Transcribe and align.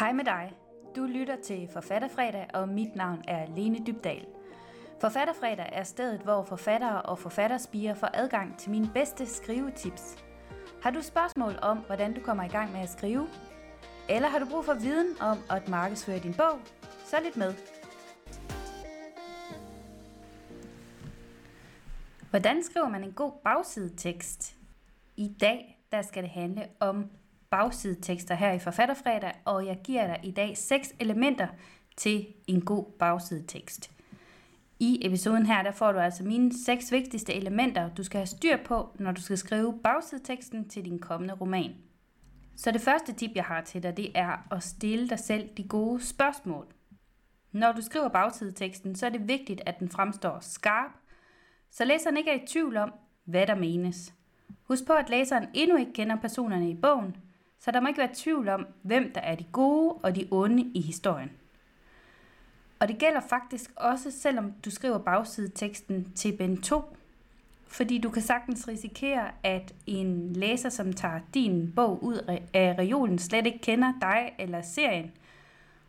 Hej 0.00 0.12
med 0.12 0.24
dig. 0.24 0.52
Du 0.96 1.04
lytter 1.04 1.36
til 1.42 1.68
Forfatterfredag, 1.72 2.46
og 2.54 2.68
mit 2.68 2.96
navn 2.96 3.22
er 3.28 3.46
Lene 3.56 3.86
Dybdal. 3.86 4.26
Forfatterfredag 5.00 5.68
er 5.72 5.82
stedet, 5.82 6.20
hvor 6.20 6.42
forfattere 6.42 7.02
og 7.02 7.18
forfatterspiger 7.18 7.94
får 7.94 8.10
adgang 8.14 8.58
til 8.58 8.70
mine 8.70 8.90
bedste 8.94 9.26
skrivetips. 9.26 10.24
Har 10.82 10.90
du 10.90 11.02
spørgsmål 11.02 11.52
om, 11.62 11.78
hvordan 11.78 12.14
du 12.14 12.20
kommer 12.20 12.44
i 12.44 12.48
gang 12.48 12.72
med 12.72 12.80
at 12.80 12.90
skrive? 12.90 13.28
Eller 14.08 14.28
har 14.28 14.38
du 14.38 14.46
brug 14.50 14.64
for 14.64 14.74
viden 14.74 15.16
om 15.20 15.38
at 15.50 15.68
markedsføre 15.68 16.18
din 16.18 16.34
bog? 16.34 16.58
Så 17.04 17.16
lidt 17.22 17.36
med. 17.36 17.54
Hvordan 22.30 22.62
skriver 22.62 22.88
man 22.88 23.04
en 23.04 23.12
god 23.12 23.32
bagsidetekst? 23.44 24.56
I 25.16 25.36
dag 25.40 25.84
der 25.92 26.02
skal 26.02 26.22
det 26.22 26.30
handle 26.30 26.68
om 26.80 27.10
bagsidetekster 27.50 28.34
her 28.34 28.52
i 28.52 28.58
Forfatterfredag, 28.58 29.32
og 29.44 29.66
jeg 29.66 29.80
giver 29.84 30.06
dig 30.06 30.20
i 30.22 30.30
dag 30.30 30.56
seks 30.56 30.94
elementer 31.00 31.48
til 31.96 32.26
en 32.46 32.64
god 32.64 32.84
bagsidetekst. 32.98 33.90
I 34.78 35.06
episoden 35.06 35.46
her, 35.46 35.62
der 35.62 35.70
får 35.70 35.92
du 35.92 35.98
altså 35.98 36.24
mine 36.24 36.64
seks 36.64 36.92
vigtigste 36.92 37.34
elementer, 37.34 37.94
du 37.94 38.02
skal 38.02 38.18
have 38.18 38.26
styr 38.26 38.56
på, 38.64 38.96
når 38.98 39.12
du 39.12 39.20
skal 39.20 39.38
skrive 39.38 39.78
bagsideteksten 39.84 40.68
til 40.68 40.84
din 40.84 40.98
kommende 40.98 41.34
roman. 41.34 41.74
Så 42.56 42.70
det 42.70 42.80
første 42.80 43.12
tip, 43.12 43.30
jeg 43.34 43.44
har 43.44 43.60
til 43.60 43.82
dig, 43.82 43.96
det 43.96 44.10
er 44.14 44.46
at 44.50 44.62
stille 44.62 45.08
dig 45.08 45.18
selv 45.18 45.48
de 45.56 45.68
gode 45.68 46.06
spørgsmål. 46.06 46.66
Når 47.52 47.72
du 47.72 47.82
skriver 47.82 48.08
bagsideteksten, 48.08 48.96
så 48.96 49.06
er 49.06 49.10
det 49.10 49.28
vigtigt, 49.28 49.60
at 49.66 49.78
den 49.78 49.88
fremstår 49.88 50.38
skarp, 50.40 50.90
så 51.70 51.84
læseren 51.84 52.16
ikke 52.16 52.30
er 52.30 52.42
i 52.42 52.46
tvivl 52.46 52.76
om, 52.76 52.92
hvad 53.24 53.46
der 53.46 53.54
menes. 53.54 54.14
Husk 54.62 54.86
på, 54.86 54.92
at 54.92 55.10
læseren 55.10 55.48
endnu 55.54 55.76
ikke 55.76 55.92
kender 55.92 56.16
personerne 56.16 56.70
i 56.70 56.74
bogen, 56.74 57.16
så 57.60 57.70
der 57.70 57.80
må 57.80 57.88
ikke 57.88 57.98
være 57.98 58.10
tvivl 58.14 58.48
om, 58.48 58.66
hvem 58.82 59.12
der 59.12 59.20
er 59.20 59.34
de 59.34 59.44
gode 59.52 59.94
og 59.94 60.16
de 60.16 60.28
onde 60.30 60.62
i 60.74 60.80
historien. 60.80 61.30
Og 62.80 62.88
det 62.88 62.98
gælder 62.98 63.20
faktisk 63.20 63.70
også, 63.76 64.10
selvom 64.10 64.52
du 64.64 64.70
skriver 64.70 64.98
bagsideteksten 64.98 66.12
til 66.12 66.36
Ben 66.36 66.62
2, 66.62 66.96
fordi 67.66 67.98
du 67.98 68.10
kan 68.10 68.22
sagtens 68.22 68.68
risikere, 68.68 69.30
at 69.42 69.74
en 69.86 70.32
læser, 70.32 70.68
som 70.68 70.92
tager 70.92 71.20
din 71.34 71.72
bog 71.76 72.04
ud 72.04 72.40
af 72.54 72.74
reolen, 72.78 73.18
slet 73.18 73.46
ikke 73.46 73.58
kender 73.58 73.92
dig 74.00 74.34
eller 74.38 74.62
serien. 74.62 75.12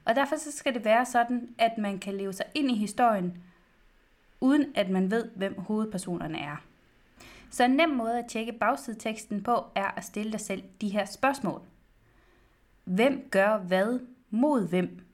Og 0.06 0.16
derfor 0.16 0.36
så 0.36 0.52
skal 0.52 0.74
det 0.74 0.86
være 0.86 1.06
sådan, 1.06 1.50
at 1.58 1.78
man 1.78 2.00
kan 2.00 2.14
leve 2.14 2.34
sig 2.34 2.46
ind 2.56 2.72
i 2.72 2.76
historien, 2.76 3.44
uden 4.42 4.66
at 4.76 4.90
man 4.90 5.12
ved, 5.12 5.30
hvem 5.36 5.60
hovedpersonerne 5.60 6.40
er. 6.40 6.71
Så 7.52 7.64
en 7.64 7.72
nem 7.72 7.90
måde 7.90 8.20
at 8.20 8.26
tjekke 8.30 8.52
bagsideteksten 8.52 9.44
på 9.44 9.66
er 9.76 9.98
at 9.98 10.04
stille 10.04 10.32
dig 10.32 10.40
selv 10.40 10.64
de 10.82 10.90
her 10.90 11.06
spørgsmål. 11.06 11.62
Hvem 12.84 13.28
gør 13.32 13.58
hvad 13.58 14.00
mod 14.30 14.70
hvem? 14.70 15.06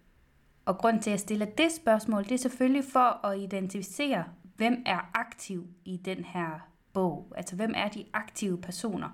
Og 0.65 0.77
grund 0.77 1.01
til 1.01 1.09
at 1.09 1.11
jeg 1.11 1.19
stiller 1.19 1.45
det 1.45 1.71
spørgsmål, 1.71 2.23
det 2.23 2.31
er 2.31 2.37
selvfølgelig 2.37 2.83
for 2.83 3.25
at 3.25 3.39
identificere, 3.39 4.23
hvem 4.55 4.83
er 4.85 5.11
aktiv 5.13 5.67
i 5.85 5.97
den 5.97 6.23
her 6.23 6.69
bog. 6.93 7.33
Altså 7.35 7.55
hvem 7.55 7.73
er 7.75 7.87
de 7.87 8.05
aktive 8.13 8.57
personer? 8.57 9.09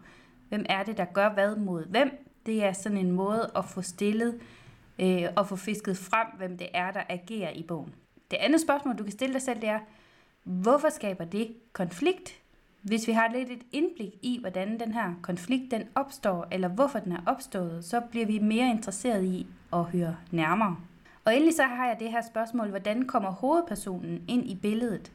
Hvem 0.49 0.65
er 0.69 0.83
det, 0.83 0.97
der 0.97 1.05
gør 1.05 1.30
hvad 1.30 1.55
mod 1.55 1.85
hvem? 1.85 2.33
Det 2.45 2.63
er 2.63 2.73
sådan 2.73 2.97
en 2.97 3.11
måde 3.11 3.52
at 3.55 3.65
få 3.65 3.81
stillet 3.81 4.41
øh, 4.99 5.23
og 5.35 5.47
få 5.47 5.55
fisket 5.55 5.97
frem, 5.97 6.27
hvem 6.37 6.58
det 6.58 6.67
er, 6.73 6.91
der 6.91 7.03
agerer 7.09 7.52
i 7.52 7.63
bogen. 7.63 7.95
Det 8.31 8.37
andet 8.37 8.61
spørgsmål, 8.61 8.97
du 8.97 9.03
kan 9.03 9.11
stille 9.11 9.33
dig 9.33 9.41
selv, 9.41 9.61
det 9.61 9.69
er, 9.69 9.80
hvorfor 10.43 10.89
skaber 10.89 11.25
det 11.25 11.55
konflikt? 11.73 12.42
Hvis 12.84 13.08
vi 13.08 13.12
har 13.12 13.30
lidt 13.34 13.50
et 13.50 13.64
indblik 13.72 14.14
i, 14.22 14.38
hvordan 14.39 14.80
den 14.80 14.92
her 14.92 15.14
konflikt 15.22 15.72
den 15.72 15.84
opstår, 15.95 16.48
eller 16.52 16.67
hvorfor 16.67 17.00
den 17.00 17.12
er 17.12 17.22
opstået, 17.26 17.86
så 17.86 18.02
bliver 18.12 18.26
vi 18.26 18.39
mere 18.39 18.70
interesseret 18.70 19.23
i 19.23 19.48
at 19.73 19.84
høre 19.84 20.16
nærmere. 20.31 20.78
Og 21.26 21.36
endelig 21.36 21.56
så 21.56 21.64
har 21.64 21.88
jeg 21.88 22.00
det 22.00 22.11
her 22.11 22.22
spørgsmål, 22.22 22.70
hvordan 22.70 23.06
kommer 23.08 23.31
hovedpersonen 23.31 24.23
ind 24.28 24.50
i 24.50 24.56
billedet? 24.56 25.11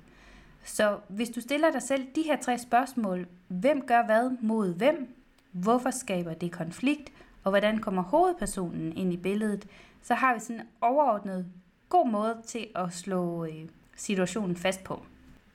Så 0.65 0.99
hvis 1.09 1.29
du 1.29 1.41
stiller 1.41 1.71
dig 1.71 1.83
selv 1.83 2.07
de 2.15 2.23
her 2.23 2.37
tre 2.37 2.59
spørgsmål, 2.59 3.27
hvem 3.49 3.87
gør 3.87 4.05
hvad 4.05 4.31
mod 4.41 4.75
hvem, 4.75 5.15
hvorfor 5.53 5.91
skaber 5.91 6.35
det 6.35 6.53
konflikt, 6.53 7.13
og 7.45 7.51
hvordan 7.51 7.79
kommer 7.79 8.03
hovedpersonen 8.03 8.97
ind 8.97 9.13
i 9.13 9.17
billedet, 9.17 9.67
så 10.03 10.15
har 10.15 10.35
vi 10.35 10.41
sådan 10.41 10.57
en 10.57 10.67
overordnet 10.81 11.47
god 11.89 12.09
måde 12.09 12.37
til 12.47 12.67
at 12.75 12.93
slå 12.93 13.45
øh, 13.45 13.69
situationen 13.97 14.57
fast 14.57 14.85
på. 14.85 15.03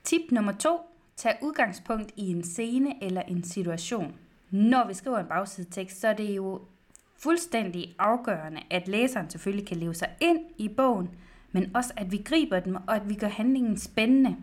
Tip 0.03 0.31
nummer 0.31 0.51
to, 0.51 0.79
tage 1.15 1.35
udgangspunkt 1.41 2.11
i 2.15 2.31
en 2.31 2.43
scene 2.43 3.03
eller 3.03 3.21
en 3.21 3.43
situation. 3.43 4.15
Når 4.51 4.87
vi 4.87 4.93
skriver 4.93 5.19
en 5.19 5.27
bagsidetekst, 5.27 5.99
så 5.99 6.07
er 6.07 6.13
det 6.13 6.35
jo 6.35 6.61
fuldstændig 7.17 7.95
afgørende, 7.99 8.61
at 8.69 8.87
læseren 8.87 9.29
selvfølgelig 9.29 9.67
kan 9.67 9.77
leve 9.77 9.93
sig 9.93 10.09
ind 10.21 10.39
i 10.57 10.69
bogen, 10.69 11.09
men 11.51 11.75
også 11.75 11.93
at 11.97 12.11
vi 12.11 12.17
griber 12.17 12.59
den, 12.59 12.75
og 12.75 12.95
at 12.95 13.09
vi 13.09 13.15
gør 13.15 13.27
handlingen 13.27 13.77
spændende. 13.77 14.35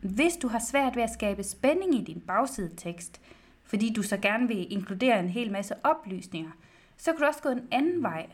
Hvis 0.00 0.36
du 0.36 0.48
har 0.48 0.58
svært 0.58 0.96
ved 0.96 1.02
at 1.02 1.12
skabe 1.12 1.42
spænding 1.42 1.94
i 1.94 2.04
din 2.04 2.20
bagsidetekst, 2.20 3.20
fordi 3.64 3.92
du 3.92 4.02
så 4.02 4.16
gerne 4.16 4.48
vil 4.48 4.72
inkludere 4.72 5.20
en 5.20 5.28
hel 5.28 5.52
masse 5.52 5.74
oplysninger, 5.84 6.50
så 6.96 7.12
kan 7.12 7.20
du 7.20 7.26
også 7.26 7.42
gå 7.42 7.48
en 7.48 7.68
anden 7.70 8.02
vej, 8.02 8.26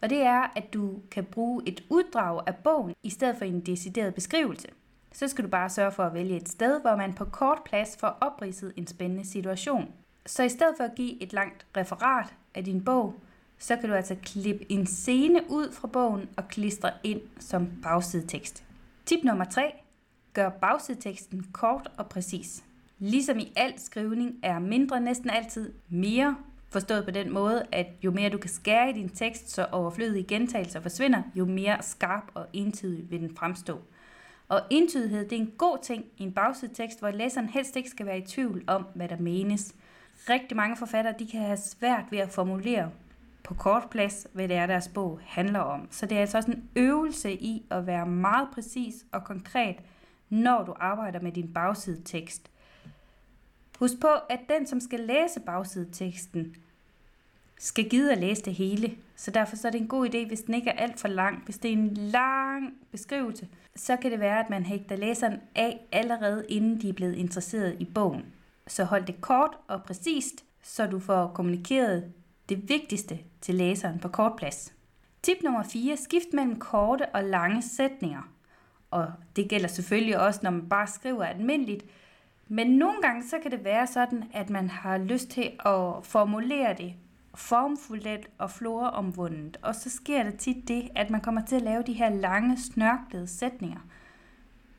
og 0.00 0.10
det 0.10 0.22
er, 0.22 0.52
at 0.56 0.74
du 0.74 0.98
kan 1.10 1.24
bruge 1.24 1.62
et 1.66 1.84
uddrag 1.90 2.42
af 2.46 2.56
bogen 2.56 2.94
i 3.02 3.10
stedet 3.10 3.36
for 3.36 3.44
en 3.44 3.60
decideret 3.60 4.14
beskrivelse 4.14 4.68
så 5.12 5.28
skal 5.28 5.44
du 5.44 5.48
bare 5.48 5.70
sørge 5.70 5.92
for 5.92 6.02
at 6.02 6.14
vælge 6.14 6.36
et 6.36 6.48
sted, 6.48 6.80
hvor 6.80 6.96
man 6.96 7.12
på 7.12 7.24
kort 7.24 7.58
plads 7.64 7.96
får 8.00 8.18
opridset 8.20 8.72
en 8.76 8.86
spændende 8.86 9.24
situation. 9.24 9.92
Så 10.26 10.42
i 10.42 10.48
stedet 10.48 10.74
for 10.76 10.84
at 10.84 10.94
give 10.96 11.22
et 11.22 11.32
langt 11.32 11.66
referat 11.76 12.34
af 12.54 12.64
din 12.64 12.84
bog, 12.84 13.14
så 13.58 13.76
kan 13.76 13.88
du 13.88 13.94
altså 13.94 14.16
klippe 14.22 14.72
en 14.72 14.86
scene 14.86 15.40
ud 15.48 15.72
fra 15.72 15.88
bogen 15.88 16.28
og 16.36 16.48
klistre 16.48 16.90
ind 17.02 17.20
som 17.40 17.68
bagsidetekst. 17.82 18.64
Tip 19.06 19.24
nummer 19.24 19.44
3. 19.44 19.72
Gør 20.32 20.48
bagsideteksten 20.48 21.46
kort 21.52 21.90
og 21.96 22.08
præcis. 22.08 22.64
Ligesom 22.98 23.38
i 23.38 23.52
al 23.56 23.72
skrivning 23.76 24.36
er 24.42 24.58
mindre 24.58 25.00
næsten 25.00 25.30
altid 25.30 25.72
mere, 25.88 26.36
forstået 26.70 27.04
på 27.04 27.10
den 27.10 27.32
måde, 27.32 27.66
at 27.72 27.86
jo 28.02 28.10
mere 28.10 28.30
du 28.30 28.38
kan 28.38 28.50
skære 28.50 28.90
i 28.90 28.92
din 28.92 29.08
tekst, 29.08 29.50
så 29.50 29.66
overflødige 29.72 30.24
gentagelser 30.24 30.80
forsvinder, 30.80 31.22
jo 31.34 31.44
mere 31.44 31.82
skarp 31.82 32.24
og 32.34 32.46
entydig 32.52 33.10
vil 33.10 33.20
den 33.20 33.36
fremstå. 33.36 33.80
Og 34.48 34.62
entydighed 34.70 35.28
det 35.28 35.38
er 35.38 35.42
en 35.42 35.52
god 35.58 35.78
ting 35.82 36.04
i 36.16 36.22
en 36.22 36.32
bagsidetekst, 36.32 36.98
hvor 36.98 37.10
læseren 37.10 37.48
helst 37.48 37.76
ikke 37.76 37.90
skal 37.90 38.06
være 38.06 38.18
i 38.18 38.26
tvivl 38.26 38.64
om, 38.66 38.86
hvad 38.94 39.08
der 39.08 39.16
menes. 39.16 39.74
Rigtig 40.30 40.56
mange 40.56 40.76
forfattere 40.76 41.14
de 41.18 41.26
kan 41.26 41.40
have 41.40 41.56
svært 41.56 42.04
ved 42.10 42.18
at 42.18 42.30
formulere 42.30 42.90
på 43.44 43.54
kort 43.54 43.90
plads, 43.90 44.26
hvad 44.32 44.48
det 44.48 44.56
er, 44.56 44.66
deres 44.66 44.88
bog 44.88 45.20
handler 45.22 45.60
om. 45.60 45.88
Så 45.90 46.06
det 46.06 46.16
er 46.16 46.20
altså 46.20 46.36
også 46.38 46.50
en 46.50 46.68
øvelse 46.76 47.32
i 47.32 47.66
at 47.70 47.86
være 47.86 48.06
meget 48.06 48.48
præcis 48.54 48.94
og 49.12 49.24
konkret, 49.24 49.76
når 50.28 50.64
du 50.64 50.74
arbejder 50.80 51.20
med 51.20 51.32
din 51.32 51.52
bagsidetekst. 51.52 52.50
Husk 53.78 54.00
på, 54.00 54.08
at 54.28 54.40
den, 54.48 54.66
som 54.66 54.80
skal 54.80 55.00
læse 55.00 55.40
bagsideteksten, 55.40 56.54
skal 57.58 57.88
gide 57.88 58.12
at 58.12 58.18
læse 58.18 58.42
det 58.42 58.54
hele. 58.54 58.96
Så 59.16 59.30
derfor 59.30 59.56
så 59.56 59.68
er 59.68 59.72
det 59.72 59.80
en 59.80 59.88
god 59.88 60.08
idé, 60.08 60.26
hvis 60.26 60.40
den 60.40 60.54
ikke 60.54 60.70
er 60.70 60.82
alt 60.82 61.00
for 61.00 61.08
lang. 61.08 61.42
Hvis 61.44 61.58
det 61.58 61.68
er 61.68 61.72
en 61.72 61.94
lang 61.94 62.74
beskrivelse, 62.90 63.48
så 63.76 63.96
kan 63.96 64.10
det 64.10 64.20
være, 64.20 64.40
at 64.40 64.50
man 64.50 64.64
hægter 64.64 64.96
læseren 64.96 65.40
af 65.54 65.86
allerede 65.92 66.44
inden 66.48 66.80
de 66.80 66.88
er 66.88 66.92
blevet 66.92 67.14
interesseret 67.14 67.76
i 67.80 67.84
bogen. 67.84 68.24
Så 68.66 68.84
hold 68.84 69.04
det 69.06 69.20
kort 69.20 69.56
og 69.68 69.82
præcist, 69.82 70.44
så 70.62 70.86
du 70.86 70.98
får 70.98 71.26
kommunikeret 71.34 72.12
det 72.48 72.68
vigtigste 72.68 73.18
til 73.40 73.54
læseren 73.54 73.98
på 73.98 74.08
kort 74.08 74.36
plads. 74.36 74.74
Tip 75.22 75.36
nummer 75.42 75.62
4. 75.62 75.96
Skift 75.96 76.32
mellem 76.32 76.58
korte 76.58 77.06
og 77.06 77.24
lange 77.24 77.62
sætninger. 77.62 78.32
Og 78.90 79.12
det 79.36 79.48
gælder 79.48 79.68
selvfølgelig 79.68 80.18
også, 80.18 80.40
når 80.42 80.50
man 80.50 80.68
bare 80.68 80.86
skriver 80.86 81.24
almindeligt. 81.24 81.84
Men 82.48 82.66
nogle 82.66 83.02
gange 83.02 83.28
så 83.28 83.36
kan 83.42 83.50
det 83.50 83.64
være 83.64 83.86
sådan, 83.86 84.24
at 84.32 84.50
man 84.50 84.70
har 84.70 84.98
lyst 84.98 85.28
til 85.28 85.50
at 85.66 85.92
formulere 86.02 86.74
det 86.78 86.94
formfuldt 87.38 88.30
og 88.38 88.50
floromvundet. 88.50 89.56
Og 89.62 89.74
så 89.74 89.90
sker 89.90 90.22
der 90.22 90.30
tit 90.30 90.68
det, 90.68 90.88
at 90.94 91.10
man 91.10 91.20
kommer 91.20 91.44
til 91.44 91.56
at 91.56 91.62
lave 91.62 91.82
de 91.82 91.92
her 91.92 92.08
lange, 92.08 92.56
snørklede 92.56 93.26
sætninger. 93.26 93.80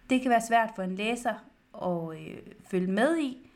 Det 0.10 0.22
kan 0.22 0.32
være 0.32 0.42
svært 0.48 0.72
for 0.76 0.84
en 0.84 0.96
læser 0.96 1.34
at 1.82 2.20
øh, 2.20 2.38
følge 2.68 2.92
med 2.92 3.18
i, 3.18 3.50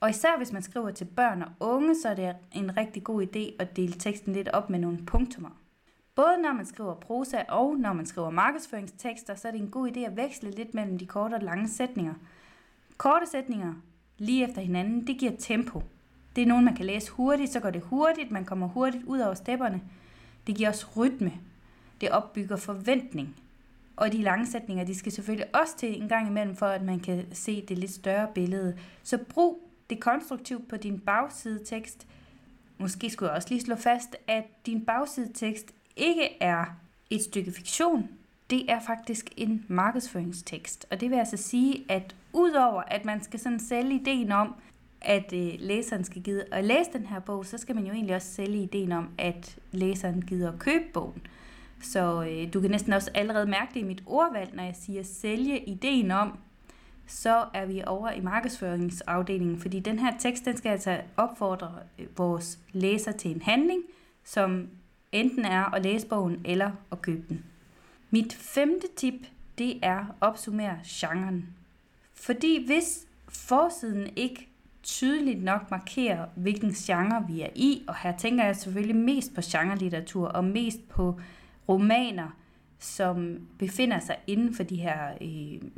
og 0.00 0.10
især 0.10 0.36
hvis 0.36 0.52
man 0.52 0.62
skriver 0.62 0.90
til 0.90 1.04
børn 1.04 1.42
og 1.42 1.50
unge, 1.60 1.94
så 2.02 2.08
er 2.08 2.14
det 2.14 2.36
en 2.52 2.76
rigtig 2.76 3.04
god 3.04 3.22
idé 3.22 3.56
at 3.58 3.76
dele 3.76 3.92
teksten 3.92 4.32
lidt 4.32 4.48
op 4.48 4.70
med 4.70 4.78
nogle 4.78 5.06
punktummer. 5.06 5.50
Både 6.14 6.42
når 6.42 6.52
man 6.52 6.66
skriver 6.66 6.94
prosa 6.94 7.42
og 7.48 7.76
når 7.76 7.92
man 7.92 8.06
skriver 8.06 8.30
markedsføringstekster, 8.30 9.34
så 9.34 9.48
er 9.48 9.52
det 9.52 9.60
en 9.60 9.70
god 9.70 9.90
idé 9.90 10.00
at 10.00 10.16
veksle 10.16 10.50
lidt 10.50 10.74
mellem 10.74 10.98
de 10.98 11.06
korte 11.06 11.34
og 11.34 11.42
lange 11.42 11.68
sætninger. 11.68 12.14
Korte 12.96 13.26
sætninger 13.26 13.74
lige 14.18 14.48
efter 14.48 14.60
hinanden, 14.60 15.06
det 15.06 15.18
giver 15.18 15.32
tempo. 15.38 15.82
Det 16.38 16.44
er 16.44 16.48
nogen, 16.48 16.64
man 16.64 16.76
kan 16.76 16.86
læse 16.86 17.10
hurtigt, 17.10 17.52
så 17.52 17.60
går 17.60 17.70
det 17.70 17.82
hurtigt, 17.82 18.30
man 18.30 18.44
kommer 18.44 18.68
hurtigt 18.68 19.04
ud 19.04 19.18
over 19.18 19.34
stepperne. 19.34 19.80
Det 20.46 20.56
giver 20.56 20.68
os 20.68 20.96
rytme. 20.96 21.32
Det 22.00 22.10
opbygger 22.10 22.56
forventning. 22.56 23.36
Og 23.96 24.12
de 24.12 24.22
lange 24.22 24.46
sætninger, 24.46 24.84
de 24.84 24.94
skal 24.94 25.12
selvfølgelig 25.12 25.56
også 25.56 25.76
til 25.76 26.02
en 26.02 26.08
gang 26.08 26.28
imellem, 26.28 26.56
for 26.56 26.66
at 26.66 26.82
man 26.82 27.00
kan 27.00 27.26
se 27.32 27.64
det 27.68 27.78
lidt 27.78 27.90
større 27.90 28.28
billede. 28.34 28.78
Så 29.02 29.18
brug 29.28 29.70
det 29.90 30.00
konstruktivt 30.00 30.68
på 30.68 30.76
din 30.76 30.98
bagsidetekst. 30.98 32.06
Måske 32.78 33.10
skulle 33.10 33.30
jeg 33.30 33.36
også 33.36 33.48
lige 33.48 33.60
slå 33.60 33.76
fast, 33.76 34.16
at 34.26 34.44
din 34.66 34.84
bagsidetekst 34.84 35.74
ikke 35.96 36.42
er 36.42 36.64
et 37.10 37.22
stykke 37.22 37.52
fiktion, 37.52 38.08
det 38.50 38.70
er 38.70 38.80
faktisk 38.80 39.30
en 39.36 39.64
markedsføringstekst. 39.68 40.86
Og 40.90 41.00
det 41.00 41.10
vil 41.10 41.16
altså 41.16 41.36
sige, 41.36 41.84
at 41.88 42.16
udover 42.32 42.82
at 42.82 43.04
man 43.04 43.22
skal 43.22 43.40
sådan 43.40 43.60
sælge 43.60 43.94
ideen 43.94 44.32
om, 44.32 44.54
at 45.00 45.32
øh, 45.32 45.52
læseren 45.58 46.04
skal 46.04 46.22
gide 46.22 46.44
at 46.52 46.64
læse 46.64 46.90
den 46.92 47.06
her 47.06 47.20
bog, 47.20 47.46
så 47.46 47.58
skal 47.58 47.74
man 47.74 47.86
jo 47.86 47.92
egentlig 47.92 48.16
også 48.16 48.28
sælge 48.28 48.62
ideen 48.62 48.92
om, 48.92 49.08
at 49.18 49.56
læseren 49.72 50.22
gider 50.22 50.52
at 50.52 50.58
købe 50.58 50.84
bogen. 50.94 51.22
Så 51.82 52.22
øh, 52.30 52.52
du 52.52 52.60
kan 52.60 52.70
næsten 52.70 52.92
også 52.92 53.10
allerede 53.14 53.46
mærke 53.46 53.74
det 53.74 53.80
i 53.80 53.84
mit 53.84 54.02
ordvalg, 54.06 54.54
når 54.54 54.62
jeg 54.62 54.76
siger 54.76 55.02
sælge 55.02 55.64
ideen 55.64 56.10
om, 56.10 56.38
så 57.06 57.44
er 57.54 57.66
vi 57.66 57.82
over 57.86 58.10
i 58.10 58.20
markedsføringsafdelingen, 58.20 59.58
fordi 59.58 59.80
den 59.80 59.98
her 59.98 60.12
tekst, 60.18 60.44
den 60.44 60.56
skal 60.56 60.70
altså 60.70 61.00
opfordre 61.16 61.74
øh, 61.98 62.18
vores 62.18 62.58
læser 62.72 63.12
til 63.12 63.30
en 63.30 63.42
handling, 63.42 63.82
som 64.24 64.68
enten 65.12 65.44
er 65.44 65.74
at 65.74 65.82
læse 65.82 66.06
bogen 66.06 66.40
eller 66.44 66.70
at 66.92 67.02
købe 67.02 67.24
den. 67.28 67.44
Mit 68.10 68.34
femte 68.34 68.86
tip, 68.96 69.26
det 69.58 69.78
er 69.82 69.98
at 69.98 70.14
opsummere 70.20 70.78
genren. 70.86 71.46
Fordi 72.14 72.66
hvis 72.66 73.06
forsiden 73.28 74.08
ikke 74.16 74.47
tydeligt 74.88 75.42
nok 75.42 75.70
markerer, 75.70 76.26
hvilken 76.36 76.72
genre 76.72 77.24
vi 77.28 77.40
er 77.40 77.48
i, 77.54 77.84
og 77.88 77.94
her 77.96 78.16
tænker 78.16 78.44
jeg 78.44 78.56
selvfølgelig 78.56 78.96
mest 78.96 79.34
på 79.34 79.40
genrelitteratur 79.44 80.28
og 80.28 80.44
mest 80.44 80.88
på 80.88 81.20
romaner, 81.68 82.36
som 82.78 83.38
befinder 83.58 83.98
sig 83.98 84.16
inden 84.26 84.54
for 84.54 84.62
de 84.62 84.76
her 84.76 85.08
øh, 85.20 85.70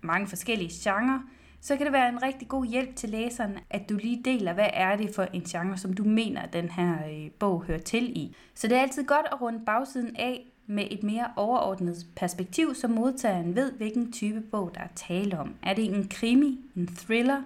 mange 0.00 0.26
forskellige 0.26 0.70
genrer, 0.72 1.20
så 1.60 1.76
kan 1.76 1.86
det 1.86 1.92
være 1.92 2.08
en 2.08 2.22
rigtig 2.22 2.48
god 2.48 2.66
hjælp 2.66 2.96
til 2.96 3.08
læseren, 3.08 3.58
at 3.70 3.88
du 3.88 3.96
lige 3.96 4.22
deler, 4.24 4.52
hvad 4.52 4.68
er 4.72 4.96
det 4.96 5.14
for 5.14 5.22
en 5.22 5.42
genre, 5.42 5.78
som 5.78 5.92
du 5.92 6.04
mener, 6.04 6.46
den 6.46 6.68
her 6.68 6.96
øh, 7.06 7.30
bog 7.30 7.64
hører 7.64 7.78
til 7.78 8.16
i. 8.16 8.36
Så 8.54 8.68
det 8.68 8.76
er 8.76 8.82
altid 8.82 9.04
godt 9.04 9.26
at 9.32 9.40
runde 9.40 9.60
bagsiden 9.66 10.16
af 10.16 10.46
med 10.66 10.86
et 10.90 11.02
mere 11.02 11.26
overordnet 11.36 12.06
perspektiv, 12.16 12.74
så 12.74 12.88
modtageren 12.88 13.56
ved, 13.56 13.72
hvilken 13.72 14.12
type 14.12 14.40
bog, 14.40 14.70
der 14.74 14.80
er 14.80 14.88
tale 14.94 15.38
om. 15.38 15.54
Er 15.62 15.74
det 15.74 15.84
en 15.94 16.08
krimi, 16.08 16.60
en 16.76 16.86
thriller, 16.86 17.42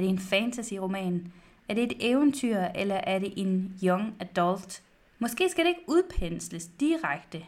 er 0.00 0.04
det 0.04 0.10
en 0.10 0.18
fantasy-roman, 0.18 1.32
er 1.68 1.74
det 1.74 1.84
et 1.84 1.96
eventyr, 2.00 2.58
eller 2.74 2.94
er 2.94 3.18
det 3.18 3.32
en 3.36 3.78
young 3.84 4.14
adult? 4.20 4.82
Måske 5.18 5.48
skal 5.48 5.64
det 5.64 5.68
ikke 5.68 5.84
udpensles 5.88 6.66
direkte, 6.66 7.44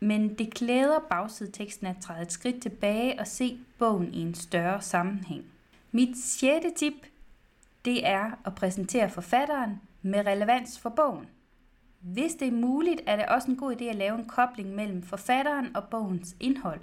men 0.00 0.34
det 0.34 0.54
klæder 0.54 0.98
bagsideteksten 1.10 1.86
at 1.86 1.96
træde 2.00 2.22
et 2.22 2.32
skridt 2.32 2.62
tilbage 2.62 3.20
og 3.20 3.26
se 3.26 3.58
bogen 3.78 4.14
i 4.14 4.20
en 4.20 4.34
større 4.34 4.82
sammenhæng. 4.82 5.44
Mit 5.92 6.18
sjette 6.18 6.72
tip, 6.76 6.94
det 7.84 8.06
er 8.06 8.30
at 8.46 8.54
præsentere 8.54 9.10
forfatteren 9.10 9.80
med 10.02 10.26
relevans 10.26 10.78
for 10.78 10.90
bogen. 10.90 11.26
Hvis 12.00 12.34
det 12.34 12.48
er 12.48 12.52
muligt, 12.52 13.00
er 13.06 13.16
det 13.16 13.26
også 13.26 13.50
en 13.50 13.56
god 13.56 13.76
idé 13.76 13.84
at 13.84 13.96
lave 13.96 14.18
en 14.18 14.28
kobling 14.28 14.74
mellem 14.74 15.02
forfatteren 15.02 15.76
og 15.76 15.84
bogens 15.84 16.36
indhold. 16.40 16.80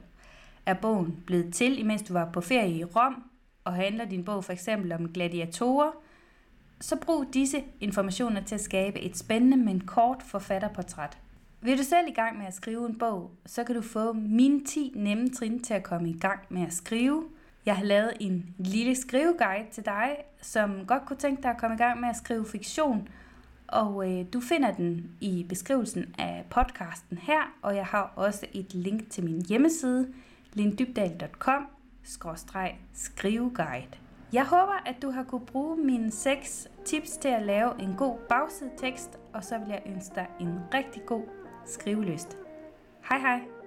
Er 0.66 0.74
bogen 0.74 1.24
blevet 1.26 1.54
til, 1.54 1.80
imens 1.80 2.02
du 2.02 2.14
var 2.14 2.30
på 2.32 2.42
ferie 2.42 2.78
i 2.78 2.84
Rom, 2.84 3.31
og 3.64 3.74
handler 3.74 4.06
din 4.06 4.26
bog 4.26 4.44
for 4.44 4.54
eksempel 4.54 4.92
om 4.92 5.14
gladiatorer, 5.14 5.92
så 6.80 6.96
brug 6.96 7.26
disse 7.34 7.64
informationer 7.80 8.42
til 8.42 8.56
at 8.56 8.62
skabe 8.62 9.00
et 9.00 9.18
spændende, 9.18 9.58
men 9.58 9.80
kort 9.82 10.24
forfatterportræt. 10.24 11.18
Vil 11.62 11.78
du 11.78 11.84
selv 11.84 12.08
i 12.08 12.12
gang 12.12 12.38
med 12.38 12.46
at 12.46 12.54
skrive 12.54 12.86
en 12.86 12.98
bog, 12.98 13.32
så 13.46 13.64
kan 13.64 13.76
du 13.76 13.82
få 13.82 14.14
mine 14.14 14.66
10 14.66 14.92
nemme 14.96 15.30
trin 15.30 15.64
til 15.64 15.74
at 15.74 15.84
komme 15.84 16.10
i 16.10 16.20
gang 16.20 16.40
med 16.50 16.62
at 16.62 16.74
skrive. 16.74 17.24
Jeg 17.66 17.76
har 17.76 17.84
lavet 17.84 18.14
en 18.20 18.56
lille 18.58 18.96
skriveguide 18.96 19.66
til 19.72 19.86
dig, 19.86 20.18
som 20.42 20.86
godt 20.88 21.06
kunne 21.06 21.18
tænke 21.18 21.44
dig 21.44 21.52
at 21.52 21.58
komme 21.58 21.76
i 21.76 21.78
gang 21.78 22.00
med 22.00 22.10
at 22.10 22.16
skrive 22.16 22.46
fiktion, 22.46 23.08
og 23.68 24.12
øh, 24.12 24.26
du 24.34 24.40
finder 24.40 24.72
den 24.72 25.12
i 25.22 25.46
beskrivelsen 25.50 26.16
af 26.18 26.46
podcasten 26.50 27.18
her, 27.18 27.56
og 27.62 27.76
jeg 27.76 27.86
har 27.86 28.14
også 28.16 28.46
et 28.54 28.74
link 28.74 29.10
til 29.10 29.24
min 29.24 29.46
hjemmeside, 29.46 30.14
lindybdal.com 30.54 31.68
skriveguide. 32.94 33.98
Jeg 34.34 34.46
håber, 34.46 34.84
at 34.86 34.96
du 35.02 35.10
har 35.10 35.24
kunne 35.24 35.46
bruge 35.46 35.78
mine 35.78 36.12
seks 36.12 36.68
tips 36.86 37.18
til 37.18 37.30
at 37.30 37.42
lave 37.42 37.82
en 37.82 37.96
god 37.98 38.18
bagsidetekst, 38.30 39.20
og 39.34 39.44
så 39.44 39.58
vil 39.58 39.68
jeg 39.68 39.82
ønske 39.86 40.16
dig 40.16 40.28
en 40.40 40.60
rigtig 40.74 41.06
god 41.06 41.24
skriveløst. 41.66 42.38
Hej 43.10 43.20
hej! 43.20 43.61